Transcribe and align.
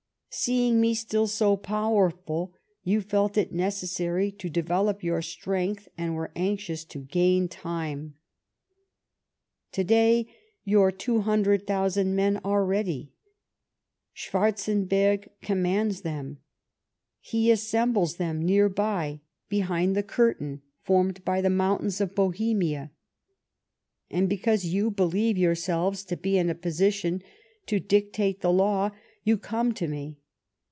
Seeing 0.33 0.79
me 0.79 0.93
still 0.93 1.27
so 1.27 1.57
powerful, 1.57 2.53
you 2.83 3.01
felt 3.01 3.35
it 3.35 3.51
necessary 3.51 4.31
to 4.31 4.49
develop 4.49 5.03
your 5.03 5.21
strength, 5.21 5.89
and 5.97 6.15
were 6.15 6.31
anxious 6.37 6.85
to 6.85 7.01
^uin 7.01 7.49
time." 7.49 8.13
To 9.73 9.83
day, 9.83 10.27
your 10.63 10.89
200,000 10.89 12.15
men 12.15 12.37
are 12.45 12.63
ready. 12.63 13.11
Schwarzeiiberg 14.15 15.27
commands 15.41 15.99
them. 15.99 16.37
He 17.19 17.51
assembles 17.51 18.15
them, 18.15 18.41
near 18.41 18.69
by, 18.69 19.19
behind 19.49 19.97
the 19.97 20.01
curtain 20.03 20.61
formed 20.81 21.25
by 21.25 21.41
the 21.41 21.49
mountains 21.49 21.99
of 21.99 22.15
Bohemia. 22.15 22.91
And, 24.09 24.29
because 24.29 24.63
you 24.63 24.91
believe 24.91 25.37
yourselves 25.37 26.05
to 26.05 26.15
be 26.15 26.37
in 26.37 26.49
a 26.49 26.55
position 26.55 27.21
to 27.65 27.81
dictate 27.81 28.39
the 28.39 28.49
law, 28.53 28.91
you 29.25 29.37
come 29.37 29.73
to 29.73 29.89
me. 29.89 30.19